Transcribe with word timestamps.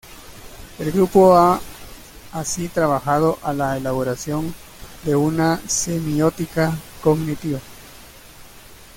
El 0.79 0.91
Grupo 0.91 1.35
ha 1.37 1.61
así 2.31 2.67
trabajado 2.69 3.37
a 3.43 3.53
la 3.53 3.77
elaboración 3.77 4.51
de 5.03 5.15
una 5.15 5.61
semiótica 5.69 6.73
cognitiva. 7.03 7.59